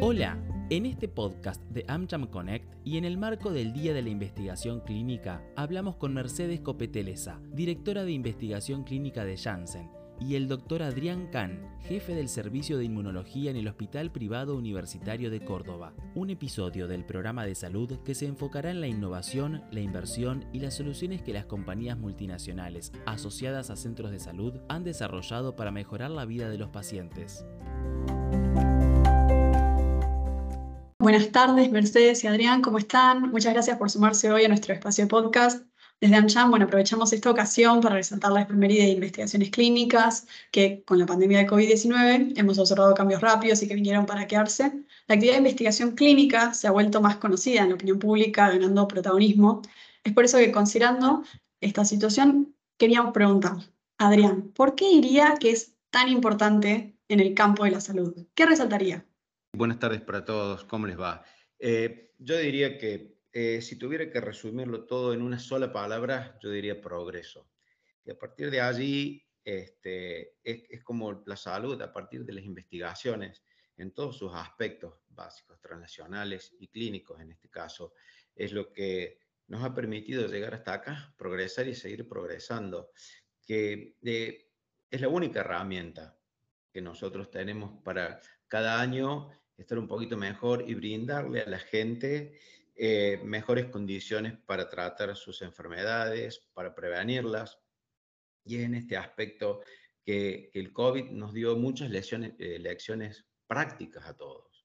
[0.00, 0.38] Hola,
[0.70, 4.78] en este podcast de AmCham Connect y en el marco del Día de la Investigación
[4.78, 9.90] Clínica, hablamos con Mercedes Copetelesa, directora de Investigación Clínica de Janssen,
[10.20, 15.30] y el doctor Adrián Kahn, jefe del Servicio de Inmunología en el Hospital Privado Universitario
[15.30, 15.94] de Córdoba.
[16.14, 20.60] Un episodio del programa de salud que se enfocará en la innovación, la inversión y
[20.60, 26.12] las soluciones que las compañías multinacionales asociadas a centros de salud han desarrollado para mejorar
[26.12, 27.44] la vida de los pacientes.
[31.00, 33.30] Buenas tardes, Mercedes y Adrián, ¿cómo están?
[33.30, 35.64] Muchas gracias por sumarse hoy a nuestro espacio de podcast.
[36.00, 40.98] Desde AmCham, bueno, aprovechamos esta ocasión para resaltar la efeméride de investigaciones clínicas, que con
[40.98, 44.72] la pandemia de COVID-19 hemos observado cambios rápidos y que vinieron para quedarse.
[45.06, 48.88] La actividad de investigación clínica se ha vuelto más conocida en la opinión pública, ganando
[48.88, 49.62] protagonismo.
[50.02, 51.22] Es por eso que, considerando
[51.60, 53.56] esta situación, queríamos preguntar,
[53.98, 58.26] Adrián, ¿por qué diría que es tan importante en el campo de la salud?
[58.34, 59.04] ¿Qué resaltaría?
[59.52, 61.24] Buenas tardes para todos, ¿cómo les va?
[61.58, 66.50] Eh, yo diría que eh, si tuviera que resumirlo todo en una sola palabra, yo
[66.50, 67.50] diría progreso.
[68.04, 72.44] Y a partir de allí, este, es, es, como la salud, a partir de las
[72.44, 73.42] investigaciones,
[73.78, 77.94] en todos sus aspectos básicos, transnacionales y clínicos en este caso,
[78.34, 82.90] es lo que nos ha permitido llegar hasta acá, progresar y seguir progresando,
[83.46, 84.50] que eh,
[84.90, 86.17] es la única herramienta
[86.72, 92.38] que nosotros tenemos para cada año estar un poquito mejor y brindarle a la gente
[92.80, 97.58] eh, mejores condiciones para tratar sus enfermedades, para prevenirlas.
[98.44, 99.62] Y en este aspecto
[100.04, 104.64] que, el COVID nos dio muchas lecciones, eh, lecciones prácticas a todos,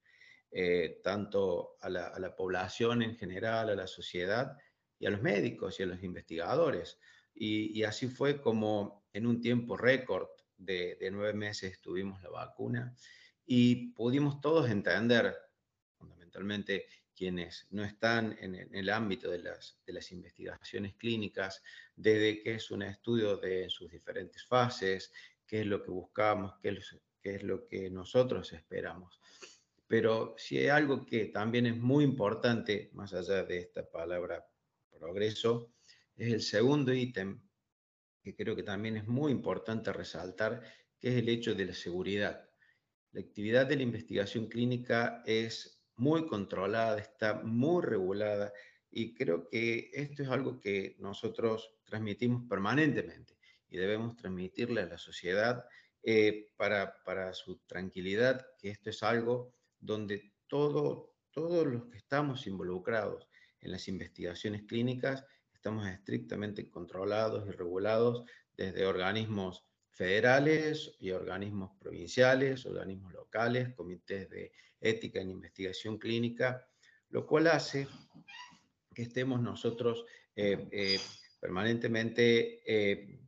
[0.51, 4.55] eh, tanto a la, población en general, a la sociedad
[4.99, 6.99] y a los médicos y a los investigadores.
[7.35, 10.27] Y así fue como en un tiempo récord
[10.66, 12.95] de, nueve meses tuvimos la vacuna
[13.45, 15.36] y pudimos todos entender,
[15.97, 21.61] fundamentalmente quienes no están en, el ámbito de las, de las, investigaciones clínicas,
[21.95, 25.11] desde qué es un estudio de sus diferentes fases,
[25.45, 29.20] qué es lo que buscamos, qué es, qué es lo que nosotros esperamos.
[29.87, 34.43] Pero si hay algo que también es muy importante, más allá de esta palabra
[34.89, 35.73] progreso,
[36.16, 37.42] es el segundo ítem,
[38.23, 40.64] que creo que también es muy importante resaltar,
[41.00, 42.50] que es el hecho de la seguridad.
[43.11, 48.54] La actividad de la investigación clínica es muy controlada, está muy regulada
[48.89, 53.38] y creo que esto es algo que nosotros transmitimos permanentemente
[53.70, 55.66] y debemos transmitirle a la sociedad
[56.02, 62.48] eh, para, para su tranquilidad, que esto es algo donde todo, todos los que estamos
[62.48, 63.28] involucrados
[63.60, 65.26] en las investigaciones clínicas
[65.63, 68.25] estamos estrictamente controlados y regulados
[68.57, 74.51] desde organismos federales y organismos provinciales, organismos locales, comités de
[74.81, 76.67] ética en investigación clínica,
[77.11, 77.87] lo cual hace
[78.93, 80.03] que estemos nosotros
[80.35, 80.99] eh, eh,
[81.39, 83.21] permanentemente eh,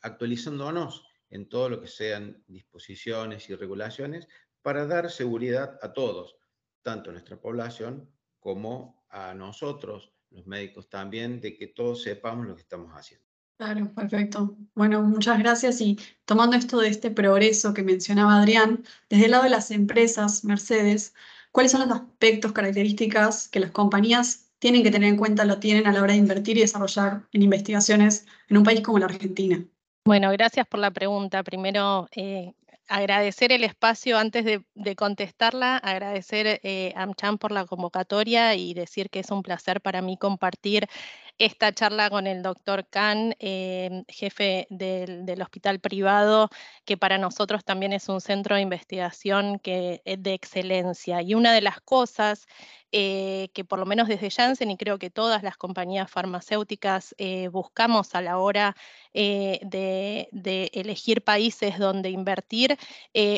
[0.00, 4.28] actualizándonos en todo lo que sean disposiciones y regulaciones
[4.62, 6.38] para dar seguridad a todos,
[6.80, 12.54] tanto a nuestra población como a nosotros, los médicos también, de que todos sepamos lo
[12.54, 13.24] que estamos haciendo.
[13.56, 14.56] Claro, perfecto.
[14.74, 15.80] Bueno, muchas gracias.
[15.80, 20.44] Y tomando esto de este progreso que mencionaba Adrián, desde el lado de las empresas,
[20.44, 21.14] Mercedes,
[21.52, 25.86] ¿cuáles son los aspectos, características que las compañías tienen que tener en cuenta, lo tienen
[25.86, 29.64] a la hora de invertir y desarrollar en investigaciones en un país como la Argentina?
[30.04, 31.42] Bueno, gracias por la pregunta.
[31.44, 32.54] Primero, eh,
[32.88, 39.10] agradecer el espacio antes de, contestarla, agradecer eh, a AmCham por la convocatoria y decir
[39.10, 40.88] que es un placer para mí compartir
[41.38, 46.48] esta charla con el doctor Khan, eh, jefe del, Hospital Privado,
[46.84, 51.22] que para nosotros también es un centro de investigación que es de excelencia.
[51.22, 52.46] Y una de las cosas
[52.96, 57.48] eh, que por lo menos desde Janssen y creo que todas las compañías farmacéuticas eh,
[57.48, 58.76] buscamos a la hora
[59.12, 62.76] de, de, elegir países donde invertir,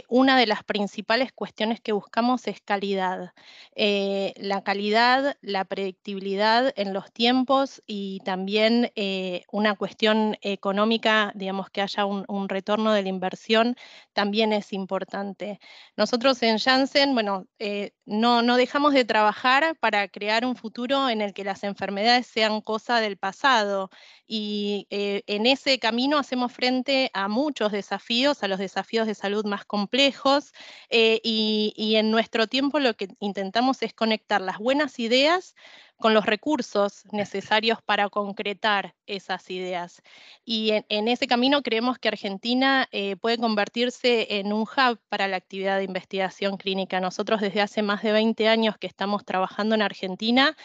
[0.09, 3.35] una de las principales cuestiones que buscamos es calidad.
[3.77, 11.83] la calidad, la predictibilidad en los tiempos y también eh, una cuestión económica, digamos que
[11.83, 13.77] haya un, retorno de la inversión,
[14.13, 15.59] también es importante.
[15.97, 19.46] Nosotros en Janssen, bueno, eh, no, no dejamos de trabajar
[19.81, 23.91] para crear un futuro en el que las enfermedades sean cosa del pasado.
[24.27, 29.45] Y eh, en, ese camino hacemos frente a muchos desafíos, a los desafíos de salud
[29.45, 30.53] más complejos,
[30.91, 35.55] eh, y, en nuestro tiempo lo que intentamos es conectar las buenas ideas
[35.99, 40.03] con los recursos necesarios para concretar esas ideas.
[40.45, 45.37] Y en, ese camino creemos que Argentina eh, puede convertirse en un hub para la
[45.37, 47.01] actividad de investigación clínica.
[47.01, 50.57] Nosotros desde hace más de 20 años que estamos trabajando en Argentina,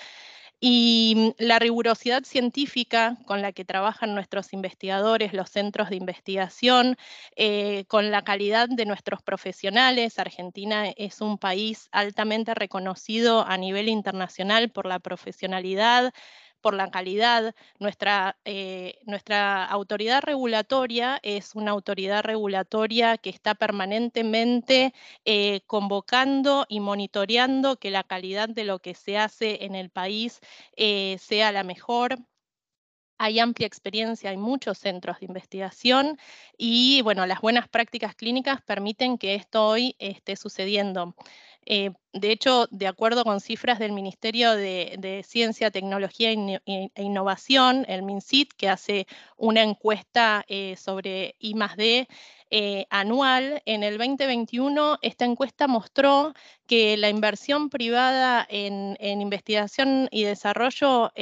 [0.61, 6.97] y mm, la rigurosidad científica con la que trabajan nuestros investigadores, los centros de investigación,
[7.35, 10.19] eh, con la calidad de nuestros profesionales.
[10.19, 16.13] Argentina es un país altamente reconocido a nivel internacional por la profesionalidad,
[16.61, 17.55] por la calidad.
[17.79, 24.93] Nuestra, eh, nuestra autoridad regulatoria es una autoridad regulatoria que está permanentemente
[25.25, 30.39] eh, convocando y monitoreando que la calidad de lo que se hace en el país
[30.77, 32.17] eh, sea la mejor
[33.21, 36.17] hay amplia experiencia, hay muchos centros de investigación
[36.57, 41.13] y bueno, las buenas prácticas clínicas permiten que esto hoy esté sucediendo.
[41.65, 48.03] Eh, de hecho, de acuerdo con cifras del Ministerio de, Ciencia, Tecnología e Innovación, el
[48.03, 51.55] MINCIT, que hace una encuesta eh, sobre I
[52.53, 56.33] eh, anual, en el 2021 esta encuesta mostró
[56.67, 61.13] que la inversión privada en, investigación y desarrollo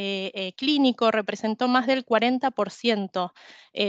[0.57, 3.31] clínico representó más del 40%,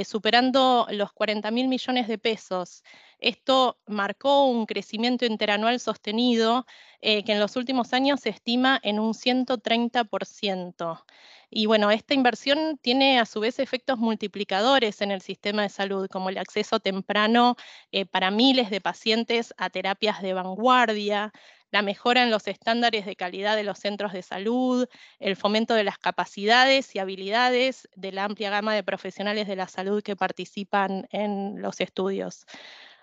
[0.04, 2.82] superando los 40 mil millones de pesos.
[3.20, 6.66] Esto marcó un crecimiento interanual sostenido
[7.02, 11.04] eh, que en los últimos años se estima en un 130%.
[11.50, 16.08] Y bueno, esta inversión tiene a su vez efectos multiplicadores en el sistema de salud,
[16.08, 17.56] como el acceso temprano
[17.92, 21.32] eh, para miles de pacientes a terapias de vanguardia,
[21.70, 24.88] la mejora en los estándares de calidad de los centros de salud,
[25.18, 29.68] el fomento de las capacidades y habilidades de la amplia gama de profesionales de la
[29.68, 32.46] salud que participan en los estudios.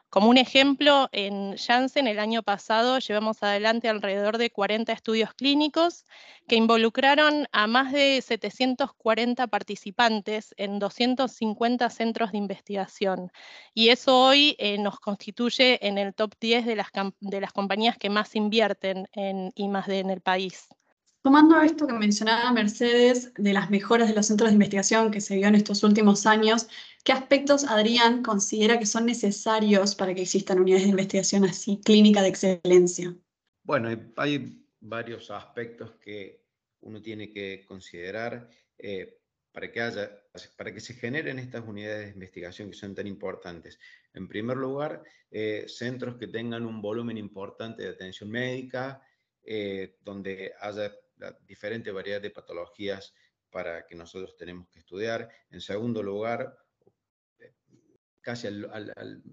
[0.09, 6.05] Como un ejemplo, en Janssen el año pasado llevamos adelante alrededor de 40 estudios clínicos
[6.47, 13.31] que involucraron a más de 740 participantes en 250 centros de investigación.
[13.73, 16.87] Y eso hoy eh, nos constituye en el top 10 de las,
[17.19, 19.99] de las compañías que más invierten en I+.D.
[19.99, 20.69] en el país.
[21.27, 25.35] Tomando esto que mencionaba Mercedes de las mejoras de los centros de investigación que se
[25.35, 26.69] vio en estos últimos años,
[27.03, 32.21] ¿qué aspectos Adrián considera que son necesarios para que existan unidades de investigación así clínica
[32.21, 33.13] de excelencia?
[33.63, 36.45] Bueno, hay varios aspectos que
[36.79, 39.19] uno tiene que considerar eh,
[39.51, 40.09] para, que haya,
[40.55, 43.77] para que se generen estas unidades de investigación que son tan importantes.
[44.13, 49.01] En primer lugar, eh, centros que tengan un volumen importante de atención médica,
[49.43, 53.13] eh, donde haya la diferente variedad de patologías
[53.49, 55.29] para que nosotros tenemos que estudiar.
[55.49, 56.57] En segundo lugar,
[58.21, 59.23] casi al,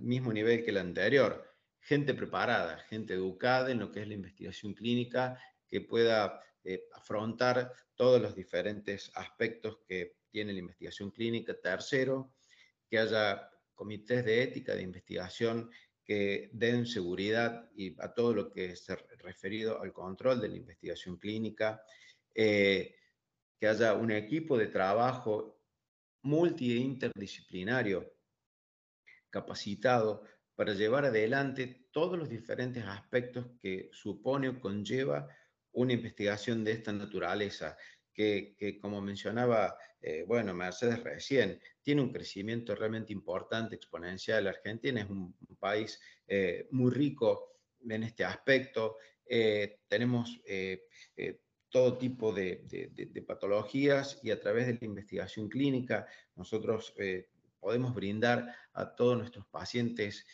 [0.00, 4.74] mismo nivel que el anterior, gente preparada, gente educada en lo que es la investigación
[4.74, 11.58] clínica, que pueda eh, afrontar todos los diferentes aspectos que tiene la investigación clínica.
[11.58, 12.34] Tercero,
[12.88, 15.70] que haya comités de ética de investigación
[16.04, 18.86] que den seguridad y a todo lo que es
[19.18, 21.82] referido al control de la investigación clínica,
[22.34, 22.96] eh,
[23.58, 25.60] que haya un equipo de trabajo
[26.22, 28.12] multi e interdisciplinario
[29.30, 30.24] capacitado
[30.54, 35.28] para llevar adelante todos los diferentes aspectos que supone o conlleva
[35.72, 37.76] una investigación de esta naturaleza,
[38.56, 44.46] que, como mencionaba, eh, bueno, Mercedes recién, tiene un crecimiento realmente importante, exponencial.
[44.46, 47.52] Argentina es un, país eh, muy rico
[47.86, 48.96] en este aspecto.
[49.26, 50.40] Eh, tenemos
[51.68, 56.94] todo tipo de, de, patologías y a través de la investigación clínica nosotros
[57.60, 60.26] podemos brindar a todos nuestros pacientes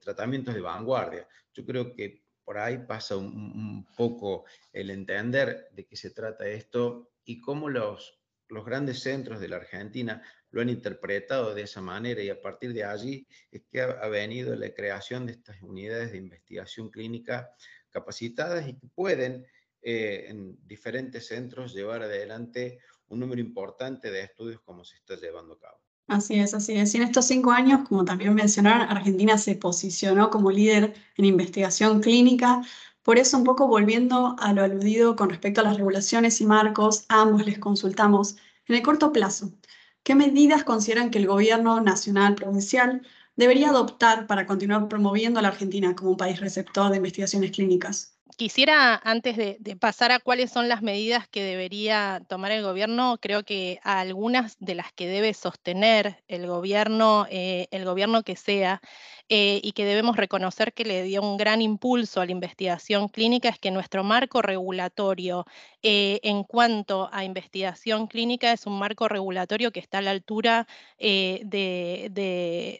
[0.00, 1.28] tratamientos de vanguardia.
[1.52, 7.09] Yo creo que por ahí pasa un, poco el entender de qué se trata esto
[7.24, 12.22] y cómo los, los grandes centros de la Argentina lo han interpretado de esa manera
[12.22, 16.18] y a partir de allí es que ha, venido la creación de estas unidades de
[16.18, 17.50] investigación clínica
[17.90, 19.46] capacitadas y que pueden
[19.82, 25.54] eh, en diferentes centros llevar adelante un número importante de estudios como se está llevando
[25.54, 25.80] a cabo.
[26.10, 26.92] Así es, así es.
[26.94, 32.00] Y en estos cinco años, como también mencionaron, Argentina se posicionó como líder en investigación
[32.00, 32.62] clínica.
[33.02, 37.04] Por eso, un poco volviendo a lo aludido con respecto a las regulaciones y marcos,
[37.08, 39.52] ambos les consultamos en el corto plazo.
[40.02, 45.48] ¿Qué medidas consideran que el gobierno nacional provincial debería adoptar para continuar promoviendo a la
[45.48, 48.19] Argentina como un país receptor de investigaciones clínicas?
[48.36, 53.44] Quisiera, antes de, pasar a cuáles son las medidas que debería tomar el gobierno, creo
[53.44, 58.80] que algunas de las que debe sostener el gobierno, eh, el gobierno que sea,
[59.32, 63.48] eh, y que debemos reconocer que le dio un gran impulso a la investigación clínica
[63.48, 65.46] es que nuestro marco regulatorio
[65.82, 70.66] eh, en cuanto a investigación clínica es un marco regulatorio que está a la altura
[70.98, 72.08] de,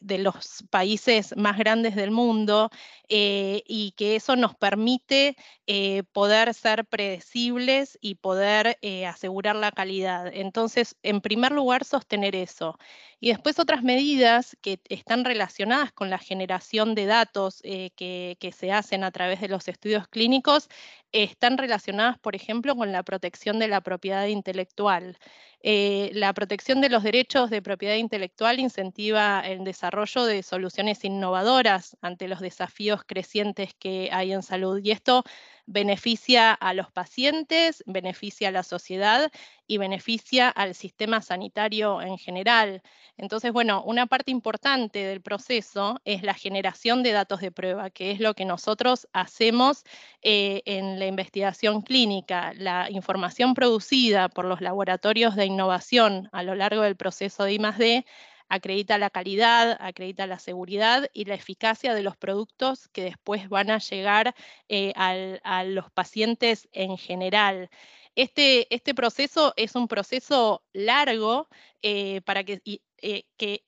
[0.03, 2.71] de, los países más grandes del mundo
[3.09, 10.31] y que eso nos permite eh, poder ser predecibles y poder eh, asegurar la calidad.
[10.33, 12.79] Entonces, en primer lugar, sostener eso.
[13.21, 18.73] Y después otras medidas que están relacionadas con la generación de datos eh, que, se
[18.73, 20.69] hacen a través de los estudios clínicos
[21.13, 25.17] están relacionadas, por ejemplo, con la protección de la propiedad intelectual.
[25.63, 32.29] la protección de los derechos de propiedad intelectual incentiva el desarrollo de soluciones innovadoras ante
[32.29, 34.81] los desafíos crecientes que hay en salud.
[34.83, 35.25] Y esto
[35.71, 39.31] beneficia a los pacientes, beneficia a la sociedad
[39.69, 42.83] y beneficia al sistema sanitario en general.
[43.17, 48.11] Entonces, bueno, una parte importante del proceso es la generación de datos de prueba, que
[48.11, 49.85] es lo que nosotros hacemos
[50.23, 52.53] eh, en la investigación clínica.
[52.57, 58.05] La información producida por los laboratorios de innovación a lo largo del proceso de I+D
[58.51, 63.71] acredita la calidad, acredita la seguridad y la eficacia de los productos que después van
[63.71, 64.35] a llegar
[64.69, 67.71] eh, a los pacientes en general.
[68.17, 71.49] Este, este, proceso es un proceso largo
[71.81, 72.61] eh, para que,
[72.99, 73.65] eh, que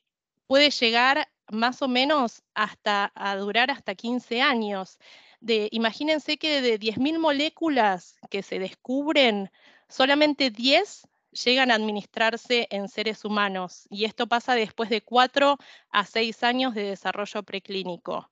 [0.47, 4.99] puede llegar más o menos hasta a durar hasta 15 años.
[5.41, 9.51] De, imagínense que de 10.000 moléculas que se descubren,
[9.89, 15.59] solamente 10 llegan a administrarse en seres humanos y esto pasa después de cuatro
[15.91, 18.31] a seis años de desarrollo preclínico.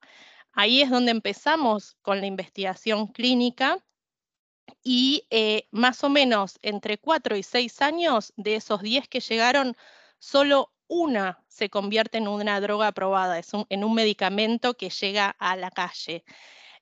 [0.53, 3.79] Ahí es donde empezamos con la investigación clínica
[4.83, 9.77] y eh, más o menos entre cuatro y seis años de esos diez que llegaron,
[10.19, 15.71] solo una se convierte en una droga aprobada, en un medicamento que llega a la
[15.71, 16.25] calle.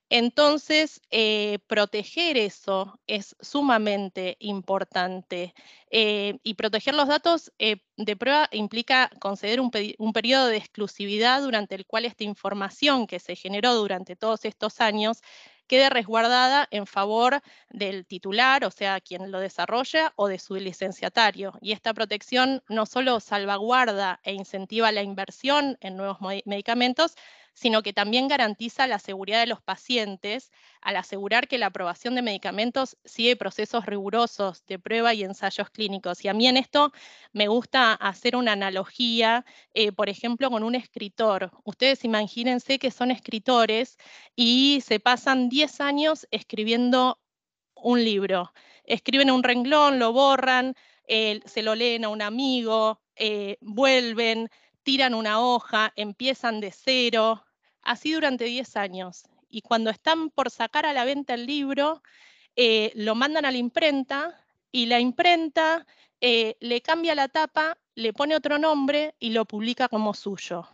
[0.09, 5.53] Entonces, eh, proteger eso es sumamente importante.
[5.91, 11.41] Eh, y proteger los datos eh, de prueba implica conceder un, un, periodo de exclusividad
[11.41, 15.21] durante el cual esta información que se generó durante todos estos años
[15.69, 21.53] quede resguardada en favor del titular, o sea, quien lo desarrolla, o de su licenciatario.
[21.61, 27.15] Y esta protección no solo salvaguarda e incentiva la inversión en nuevos medicamentos,
[27.59, 30.49] sino que también garantiza la seguridad de los pacientes
[30.79, 36.23] al asegurar que la aprobación de medicamentos sigue procesos rigurosos de prueba y ensayos clínicos.
[36.23, 36.93] Y a mí en esto
[37.33, 41.51] me gusta hacer una analogía, eh, por ejemplo, con un escritor.
[41.65, 43.97] Ustedes imagínense que son escritores
[44.37, 47.19] y se pasan 10 años escribiendo
[47.75, 48.53] un libro.
[48.85, 50.75] Escriben un renglón, lo borran,
[51.07, 54.49] eh, se lo leen a un amigo, eh, vuelven,
[54.83, 57.43] tiran una hoja, empiezan de cero,
[57.81, 59.23] así durante 10 años.
[59.49, 62.01] Y cuando están por sacar a la venta el libro,
[62.55, 65.85] eh, lo mandan a la imprenta y la imprenta
[66.21, 70.67] eh, le cambia la tapa, le pone otro nombre y lo publica como suyo.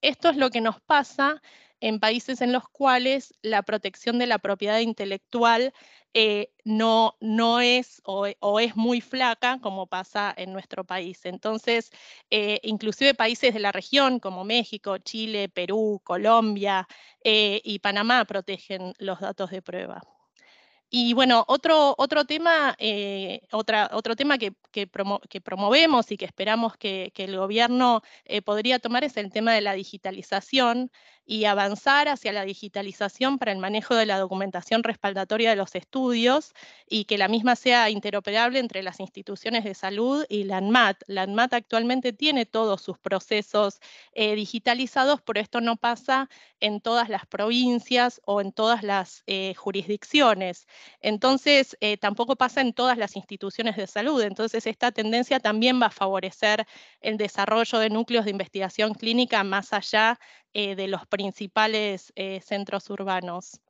[0.00, 1.42] Esto es lo que nos pasa
[1.80, 5.72] en países en los cuales la protección de la propiedad intelectual
[6.18, 8.26] eh, no, no es o,
[8.58, 11.26] es muy flaca como pasa en nuestro país.
[11.26, 11.90] Entonces,
[12.30, 16.88] eh, inclusive países de la región como México, Chile, Perú, Colombia
[17.22, 20.00] eh, y Panamá protegen los datos de prueba.
[20.88, 22.74] Y bueno, otro, otro tema,
[23.52, 24.54] otra, otro tema que,
[24.84, 28.02] que, promovemos y que esperamos que, que el gobierno
[28.44, 30.90] podría tomar es el tema de la digitalización
[31.26, 36.54] y avanzar hacia la digitalización para el manejo de la documentación respaldatoria de los estudios
[36.88, 41.02] y que la misma sea interoperable entre las instituciones de salud y la ANMAT.
[41.08, 43.80] La ANMAT actualmente tiene todos sus procesos
[44.12, 46.30] eh, digitalizados, pero esto no pasa
[46.60, 50.68] en todas las provincias o en todas las eh, jurisdicciones.
[51.00, 54.22] Entonces, eh, tampoco pasa en todas las instituciones de salud.
[54.22, 56.66] Entonces, esta tendencia también va a favorecer
[57.00, 60.18] el desarrollo de núcleos de investigación clínica más allá
[60.52, 63.60] eh, de los principales eh, centros urbanos.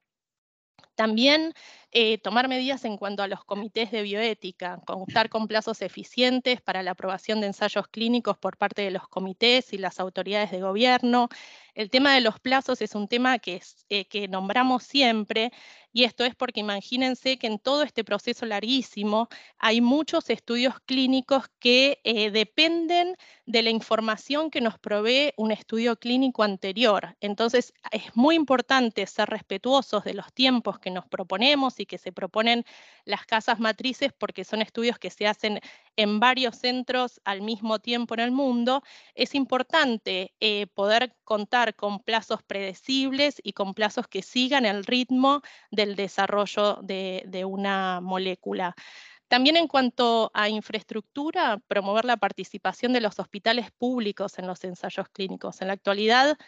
[0.95, 1.53] También
[1.93, 6.83] eh, tomar medidas en cuanto a los comités de bioética, contar con plazos eficientes para
[6.83, 11.29] la aprobación de ensayos clínicos por parte de los comités y las autoridades de gobierno.
[11.75, 13.61] El tema de los plazos es un tema que,
[14.09, 15.53] que nombramos siempre
[15.97, 21.47] Y esto es porque imagínense que en todo este proceso larguísimo hay muchos estudios clínicos
[21.59, 27.17] que eh, dependen de la información que nos provee un estudio clínico anterior.
[27.21, 32.13] Entonces, es muy importante ser respetuosos de los tiempos que nos proponemos y que se
[32.13, 32.67] proponen
[33.07, 35.61] las casas matrices porque son estudios que se hacen
[35.97, 38.83] en varios centros al mismo tiempo en el mundo.
[39.15, 45.43] Es importante eh, poder contar con plazos predecibles y con plazos que sigan el ritmo
[45.71, 48.75] del desarrollo de una molécula.
[49.29, 55.09] También en cuanto a infraestructura, promover la participación de los hospitales públicos en los ensayos
[55.09, 55.61] clínicos.
[55.61, 56.39] En la actualidad,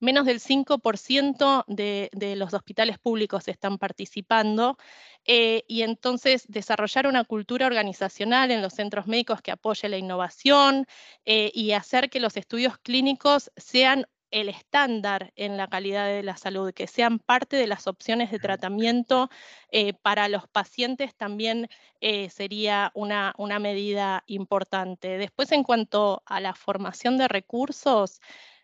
[0.00, 4.76] menos del 5% de, los hospitales públicos están participando
[5.24, 10.86] eh, y entonces desarrollar una cultura organizacional en los centros médicos que apoye la innovación
[11.24, 16.36] eh, y hacer que los estudios clínicos sean el estándar en la calidad de la
[16.36, 19.30] salud, que sean parte de las opciones de tratamiento
[19.70, 21.68] eh, para los pacientes también
[22.00, 25.18] eh, sería una, una medida importante.
[25.18, 28.20] Después, en cuanto a la formación de recursos,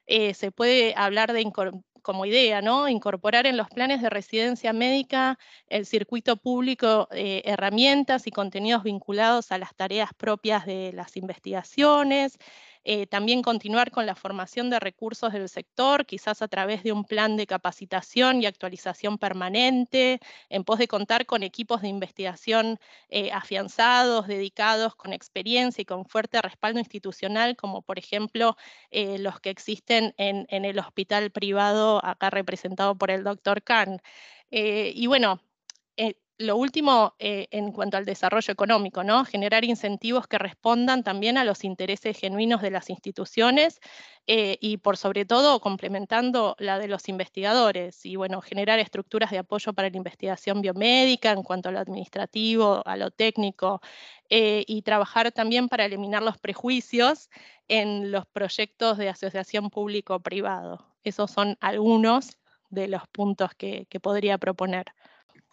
[0.06, 1.50] eh, se puede hablar de
[2.02, 2.88] como idea, ¿no?
[2.88, 5.38] Incorporar en los planes de residencia médica
[5.68, 12.38] el circuito público herramientas y contenidos vinculados a las tareas propias de las investigaciones,
[12.84, 17.04] eh, también continuar con la formación de recursos del sector, quizás a través de un
[17.04, 23.30] plan de capacitación y actualización permanente, en pos de contar con equipos de investigación eh,
[23.32, 28.56] afianzados, dedicados, con experiencia y con fuerte respaldo institucional, como por ejemplo
[28.90, 34.00] eh, los que existen en, el hospital privado, acá representado por el doctor Kahn.
[34.50, 35.40] y bueno,
[36.42, 39.24] lo último, eh, en cuanto al desarrollo económico, ¿no?
[39.24, 43.80] Generar incentivos que respondan también a los intereses genuinos de las instituciones
[44.26, 49.38] eh, y por sobre todo complementando la de los investigadores y bueno, generar estructuras de
[49.38, 53.80] apoyo para la investigación biomédica en cuanto a lo administrativo, a lo técnico
[54.28, 57.30] eh, y trabajar también para eliminar los prejuicios
[57.68, 60.86] en los proyectos de asociación público-privado.
[61.04, 64.86] Esos son algunos de los puntos que podría proponer.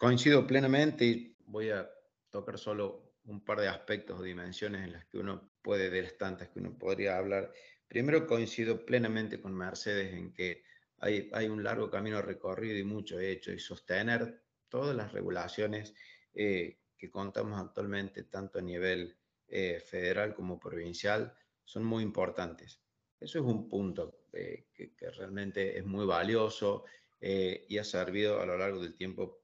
[0.00, 1.86] Coincido plenamente y voy a
[2.30, 6.16] tocar solo un par de aspectos o dimensiones en las que uno puede, de las
[6.16, 7.52] tantas que uno podría hablar.
[7.86, 10.64] Primero, coincido plenamente con Mercedes en que
[11.00, 15.92] hay, hay un largo camino recorrido y mucho hecho y sostener todas las regulaciones
[16.32, 22.80] eh, que contamos actualmente, tanto a nivel eh, federal como provincial, son muy importantes.
[23.20, 26.86] Eso es un punto eh, que, que, realmente es muy valioso
[27.22, 29.39] y ha servido a lo largo del tiempo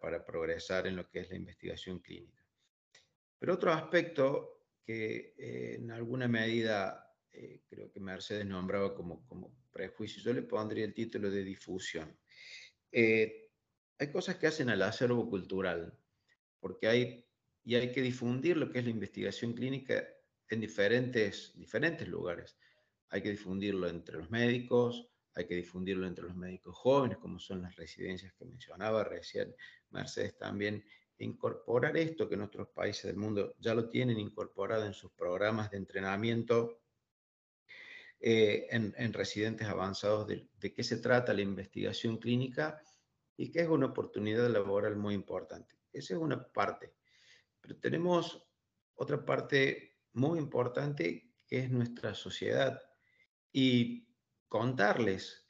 [0.00, 2.44] para, progresar en lo que es la investigación clínica.
[3.38, 9.52] Pero otro aspecto que eh, en alguna medida eh, creo que Mercedes nombraba como, como
[9.72, 12.16] prejuicio, yo le pondría el título de difusión.
[12.92, 13.50] Eh,
[13.98, 15.98] hay cosas que hacen al acervo cultural,
[16.60, 17.26] porque hay,
[17.64, 20.06] y hay que difundir lo que es la investigación clínica
[20.48, 22.56] en diferentes, diferentes lugares.
[23.08, 27.62] Hay que difundirlo entre los médicos, hay que difundirlo entre los médicos jóvenes, como son
[27.62, 29.54] las residencias que mencionaba recién
[29.90, 30.84] Mercedes también,
[31.18, 35.78] incorporar esto que nuestros países del mundo ya lo tienen incorporado en sus programas de
[35.78, 36.80] entrenamiento
[38.20, 42.80] eh, en, residentes avanzados de, de, qué se trata la investigación clínica
[43.36, 45.74] y que es una oportunidad laboral muy importante.
[45.92, 46.94] Esa es una parte.
[47.60, 48.46] Pero tenemos
[48.94, 52.80] otra parte muy importante que es nuestra sociedad.
[53.52, 54.08] Y
[54.48, 55.44] contarles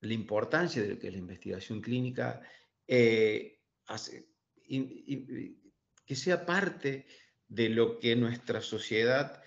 [0.00, 2.42] la importancia de lo que es la investigación clínica,
[2.86, 3.60] eh,
[6.04, 7.06] que sea parte
[7.48, 9.42] de lo que nuestra sociedad,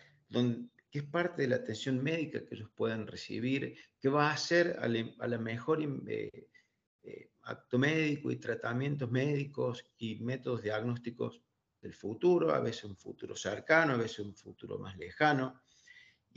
[0.90, 4.78] que es parte de la atención médica que ellos puedan recibir, que va a hacer
[4.80, 6.50] a la, mejor eh,
[7.04, 11.42] eh, acto médico y tratamientos médicos y métodos diagnósticos
[11.82, 15.62] del futuro, a veces un futuro cercano, a veces un futuro más lejano.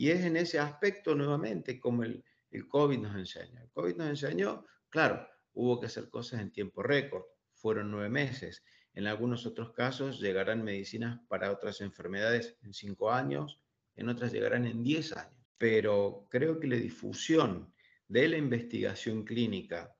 [0.01, 3.61] Y es en ese aspecto nuevamente como el, el COVID nos enseña.
[3.61, 8.65] El COVID nos enseñó, claro, hubo que hacer cosas en tiempo récord, fueron nueve meses.
[8.95, 13.61] En algunos otros casos llegarán medicinas para otras enfermedades en cinco años,
[13.95, 15.37] en otras llegarán en diez años.
[15.59, 17.71] Pero creo que la difusión
[18.09, 19.95] de la investigación clínica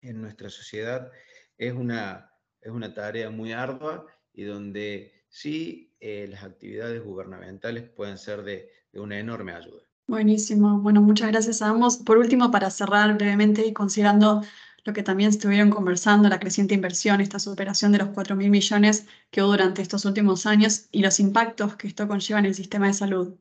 [0.00, 1.12] en nuestra sociedad
[1.58, 8.16] es una, es una tarea muy ardua y donde sí eh, las actividades gubernamentales pueden
[8.16, 9.82] ser de una enorme ayuda.
[10.06, 10.80] Buenísimo.
[10.80, 11.98] Bueno, muchas gracias a ambos.
[11.98, 14.42] Por último, para cerrar brevemente y considerando
[14.84, 19.06] lo que también estuvieron conversando, la creciente inversión, esta superación de los 4 mil millones
[19.30, 22.86] que hubo durante estos últimos años y los impactos que esto conlleva en el sistema
[22.88, 23.38] de salud.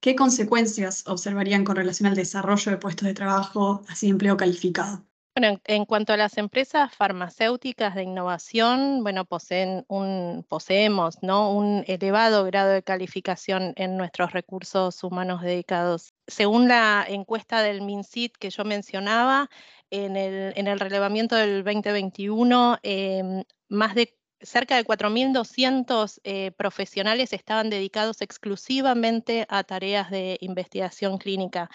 [0.00, 5.06] ¿Qué consecuencias observarían con relación al desarrollo de puestos de trabajo, así empleo calificado?
[5.36, 11.50] Bueno, en cuanto a las empresas farmacéuticas de innovación, bueno, poseen un, poseemos ¿no?
[11.50, 16.14] un elevado grado de calificación en nuestros recursos humanos dedicados.
[16.28, 19.50] Según la encuesta del MINSIT que yo mencionaba,
[19.90, 27.32] en el, en el relevamiento del 2021, em, más de cerca de 4.200 eh, profesionales
[27.32, 31.70] estaban dedicados exclusivamente a tareas de investigación clínica.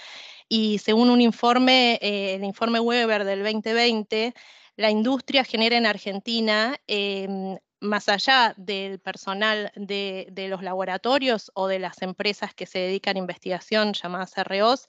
[0.48, 4.34] Y según un informe, eh, el informe Weber del 2020,
[4.76, 11.68] la industria genera en Argentina, em, más allá del personal de, de, los laboratorios o
[11.68, 14.88] de las empresas que se dedican a investigación, llamadas ROs,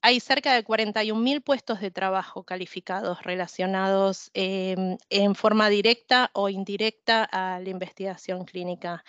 [0.00, 7.24] hay cerca de 41.000 puestos de trabajo calificados relacionados em, en forma directa o indirecta
[7.24, 9.04] a la investigación clínica.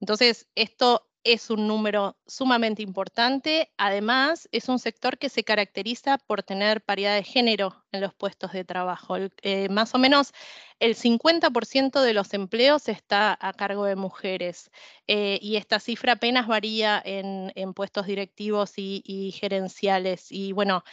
[0.00, 3.72] Entonces, esto es un número sumamente importante.
[3.76, 8.52] Además, es un sector que se caracteriza por tener paridad de género en los puestos
[8.52, 9.16] de trabajo.
[9.42, 10.32] Eh, más o menos
[10.78, 14.70] el 50% de los empleos está a cargo de mujeres
[15.06, 20.30] eh, y esta cifra apenas varía en, puestos directivos y, gerenciales.
[20.30, 20.84] Y bueno,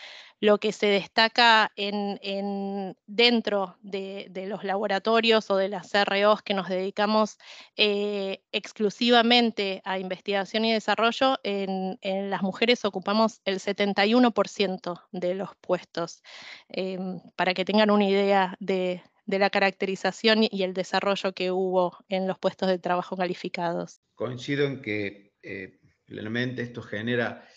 [0.44, 6.68] lo que se destaca en, dentro de, los laboratorios o de las CROs que nos
[6.68, 7.38] dedicamos
[7.78, 11.98] eh, exclusivamente a investigación y desarrollo, en,
[12.30, 16.22] las mujeres ocupamos el 71% de los puestos.
[16.68, 22.28] Em, para que tengan una idea de, la caracterización y el desarrollo que hubo en
[22.28, 24.02] los puestos de trabajo calificados.
[24.14, 27.48] Coincido en que eh, plenamente esto genera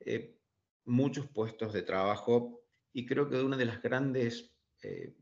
[0.00, 0.34] eh,
[0.84, 5.14] muchos puestos de trabajo y creo que una de las grandes eh,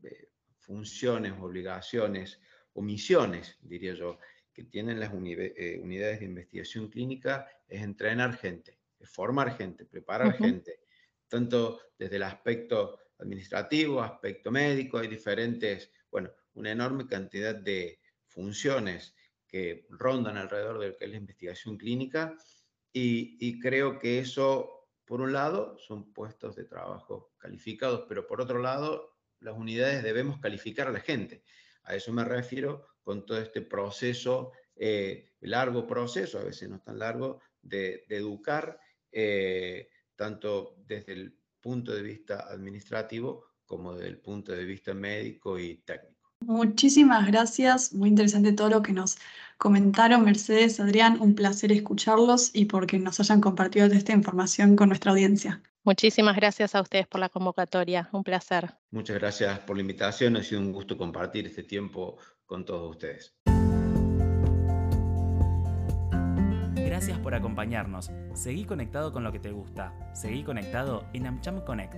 [0.59, 2.39] funciones, obligaciones
[2.73, 4.19] o misiones, diría yo,
[4.53, 10.81] que tienen las unidades de investigación clínica es entrenar gente, es formar gente, preparar gente,
[11.27, 19.15] tanto desde el aspecto administrativo, aspecto médico, hay diferentes, bueno, una enorme cantidad de funciones
[19.47, 22.35] que rondan alrededor de lo que es la investigación clínica
[22.91, 24.82] y, creo que eso,
[25.13, 30.39] por un lado, son puestos de trabajo calificados, pero por otro lado, las unidades debemos
[30.39, 31.43] calificar a la gente.
[31.83, 36.97] A eso me refiero con todo este proceso, eh, largo proceso, a veces no tan
[36.97, 38.79] largo, de, educar,
[39.11, 45.59] eh, tanto desde el punto de vista administrativo como desde el punto de vista médico
[45.59, 46.12] y técnico.
[46.45, 49.17] Muchísimas gracias, muy interesante todo lo que nos
[49.57, 55.11] comentaron Mercedes, Adrián, un placer escucharlos y porque nos hayan compartido esta información con nuestra
[55.11, 55.61] audiencia.
[55.85, 58.71] Muchísimas gracias a ustedes por la convocatoria, un placer.
[58.91, 63.33] Muchas gracias por la invitación, ha sido un gusto compartir este tiempo con todos ustedes.
[66.75, 68.11] Gracias por acompañarnos.
[68.33, 69.93] Seguí conectado con lo que te gusta.
[70.13, 71.95] Seguí conectado en AmCham Connect.